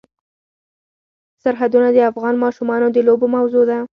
سرحدونه 1.41 1.87
د 1.93 1.97
افغان 2.11 2.35
ماشومانو 2.43 2.87
د 2.91 2.97
لوبو 3.07 3.25
موضوع 3.35 3.63
ده. 3.69 3.79